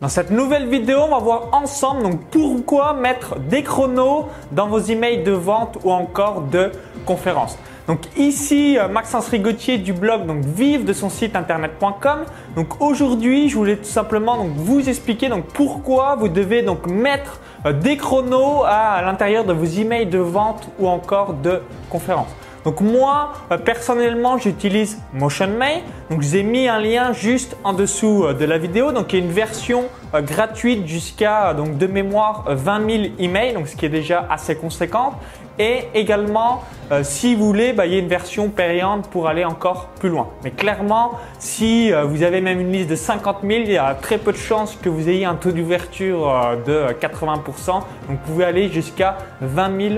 [0.00, 5.24] Dans cette nouvelle vidéo, on va voir ensemble pourquoi mettre des chronos dans vos emails
[5.24, 6.72] de vente ou encore de
[7.04, 7.58] conférences.
[7.86, 12.20] Donc ici euh, Maxence Rigotier du blog donc vive de son site internet.com.
[12.56, 17.98] Donc aujourd'hui, je voulais tout simplement vous expliquer pourquoi vous devez donc mettre euh, des
[17.98, 21.60] chronos à l'intérieur de vos emails de vente ou encore de
[21.90, 22.34] conférences.
[22.64, 25.82] Donc moi, euh, personnellement, j'utilise MotionMay.
[26.10, 28.92] Donc je vous ai mis un lien juste en dessous euh, de la vidéo.
[28.92, 29.84] Donc il y a une version
[30.14, 35.14] gratuite jusqu'à donc de mémoire 20 000 emails, donc ce qui est déjà assez conséquent.
[35.58, 36.62] Et également,
[37.02, 40.28] si vous voulez, bah, il y a une version payante pour aller encore plus loin.
[40.42, 44.16] Mais clairement, si vous avez même une liste de 50 000, il y a très
[44.16, 46.32] peu de chances que vous ayez un taux d'ouverture
[46.66, 47.66] de 80%.
[47.66, 49.94] Donc vous pouvez aller jusqu'à 20 000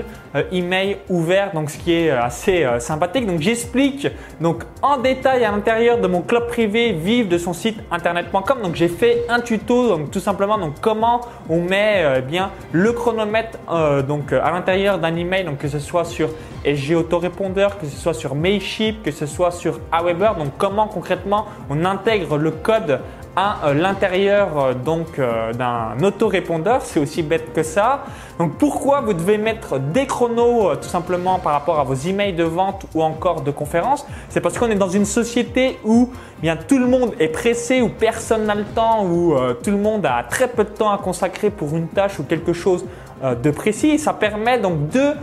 [0.51, 3.25] emails ouverts, donc ce qui est assez sympathique.
[3.25, 4.09] Donc j'explique
[4.41, 8.57] donc en détail à l'intérieur de mon club privé Vive de son site internet.com.
[8.61, 13.57] Donc j'ai fait un tuto tout simplement donc comment on met euh, bien le chronomètre
[13.71, 16.29] euh, donc à l'intérieur d'un email donc que ce soit sur
[16.65, 20.35] SG Autorépondeur, que ce soit sur Mailchimp, que ce soit sur Aweber.
[20.35, 22.99] Donc comment concrètement on intègre le code
[23.35, 28.05] à euh, l'intérieur euh, donc euh, d'un autorépondeur, c'est aussi bête que ça.
[28.37, 32.43] Donc pourquoi vous devez mettre des chronos tout simplement par rapport à vos emails de
[32.43, 34.05] vente ou encore de conférences?
[34.29, 36.09] C'est parce qu'on est dans une société où
[36.41, 40.05] bien tout le monde est pressé, où personne n'a le temps, où tout le monde
[40.05, 42.85] a très peu de temps à consacrer pour une tâche ou quelque chose
[43.21, 43.99] de précis.
[43.99, 45.13] Ça permet donc de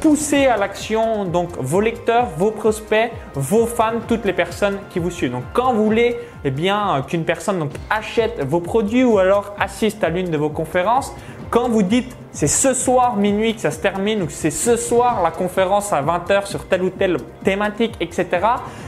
[0.00, 5.10] pousser à l'action donc vos lecteurs, vos prospects, vos fans, toutes les personnes qui vous
[5.10, 5.32] suivent.
[5.32, 10.08] Donc quand vous voulez eh bien qu'une personne achète vos produits ou alors assiste à
[10.08, 11.14] l'une de vos conférences,
[11.50, 15.20] quand vous dites c'est ce soir minuit que ça se termine ou c'est ce soir
[15.22, 18.26] la conférence à 20h sur telle ou telle thématique, etc.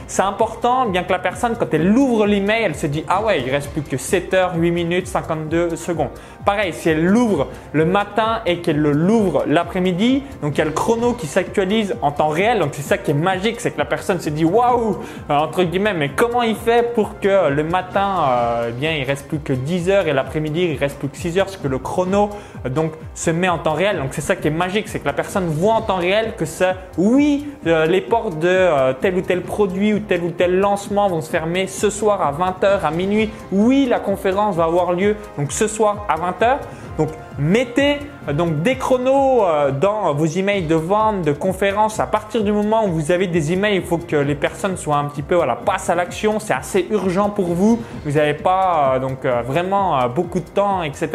[0.07, 3.41] C'est important, bien que la personne, quand elle ouvre l'email, elle se dit Ah ouais,
[3.41, 6.09] il reste plus que 7h, 8 minutes, 52 secondes.
[6.45, 10.71] Pareil, si elle l'ouvre le matin et qu'elle l'ouvre l'après-midi, donc il y a le
[10.71, 12.59] chrono qui s'actualise en temps réel.
[12.59, 14.99] Donc c'est ça qui est magique, c'est que la personne se dit Waouh,
[15.29, 19.27] entre guillemets, mais comment il fait pour que le matin, euh, eh bien, il reste
[19.27, 21.79] plus que 10 heures et l'après-midi, il reste plus que 6 heures, parce que le
[21.79, 22.29] chrono
[22.69, 23.97] donc se met en temps réel.
[23.97, 26.45] Donc c'est ça qui est magique, c'est que la personne voit en temps réel que
[26.45, 30.59] ça, oui, euh, les portes de euh, tel ou tel produit ou tel ou tel
[30.59, 33.29] lancement vont se fermer ce soir à 20h, à minuit.
[33.51, 36.57] Oui, la conférence va avoir lieu donc ce soir à 20h.
[36.97, 37.09] Donc
[37.39, 39.43] mettez euh, donc des chronos
[39.79, 41.99] dans vos emails de vente, de conférences.
[41.99, 44.97] À partir du moment où vous avez des emails, il faut que les personnes soient
[44.97, 46.39] un petit peu voilà, passent à l'action.
[46.39, 47.79] C'est assez urgent pour vous.
[48.05, 51.09] Vous n'avez pas donc vraiment beaucoup de temps, etc.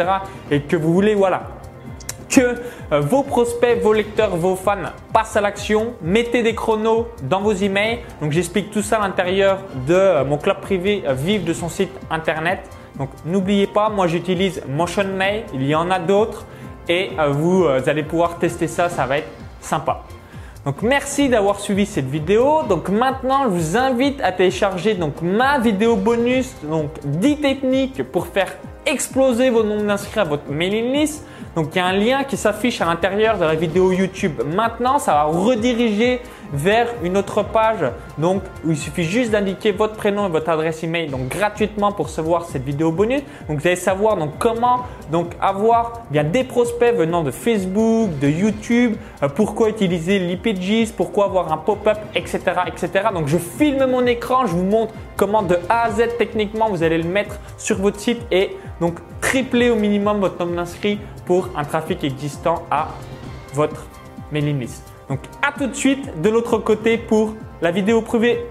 [0.51, 1.43] Et que vous voulez voilà
[2.29, 2.55] que
[2.91, 5.93] euh, vos prospects, vos lecteurs, vos fans passent à l'action.
[6.01, 7.99] Mettez des chronos dans vos emails.
[8.21, 11.69] Donc j'explique tout ça à l'intérieur de euh, mon club privé euh, Vive de son
[11.69, 12.59] site internet.
[12.99, 16.45] Donc n'oubliez pas, moi j'utilise MotionMail, il y en a d'autres
[16.87, 19.29] et vous allez pouvoir tester ça, ça va être
[19.61, 20.03] sympa.
[20.65, 22.63] Donc merci d'avoir suivi cette vidéo.
[22.67, 28.27] Donc maintenant, je vous invite à télécharger donc ma vidéo bonus, donc 10 techniques pour
[28.27, 31.25] faire exploser vos nombres d'inscrits à votre mailing list.
[31.55, 34.41] Donc il y a un lien qui s'affiche à l'intérieur de la vidéo YouTube.
[34.45, 36.21] Maintenant, ça va rediriger
[36.51, 37.85] vers une autre page
[38.17, 42.07] donc où il suffit juste d'indiquer votre prénom et votre adresse email donc gratuitement pour
[42.07, 43.21] recevoir cette vidéo bonus.
[43.47, 48.95] Donc vous allez savoir donc comment donc avoir des prospects venant de Facebook, de YouTube,
[49.23, 50.19] euh, pourquoi utiliser
[50.95, 53.09] pourquoi avoir un pop-up, etc., etc.
[53.13, 56.83] Donc je filme mon écran, je vous montre comment de A à Z techniquement vous
[56.83, 61.49] allez le mettre sur votre site et donc tripler au minimum votre nombre d'inscrits pour
[61.55, 62.89] un trafic existant à
[63.53, 63.85] votre
[64.31, 64.83] mailing list.
[65.09, 68.45] Donc à tout de suite de l'autre côté pour la vidéo privée